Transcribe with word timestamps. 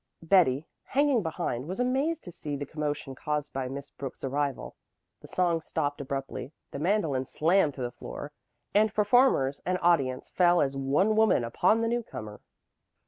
Betty, 0.23 0.65
hanging 0.83 1.21
behind, 1.21 1.67
was 1.67 1.79
amazed 1.79 2.23
to 2.23 2.31
see 2.31 2.55
the 2.55 2.65
commotion 2.65 3.13
caused 3.13 3.53
by 3.53 3.67
Miss 3.67 3.91
Brooks's 3.91 4.23
arrival. 4.23 4.75
The 5.19 5.27
song 5.27 5.61
stopped 5.61 6.01
abruptly, 6.01 6.53
the 6.71 6.79
mandolin 6.79 7.25
slammed 7.27 7.75
to 7.75 7.83
the 7.83 7.91
floor, 7.91 8.31
and 8.73 8.91
performers 8.91 9.61
and 9.63 9.77
audience 9.79 10.27
fell 10.31 10.59
as 10.59 10.75
one 10.75 11.15
woman 11.15 11.43
upon 11.43 11.81
the 11.81 11.87
newcomer. 11.87 12.41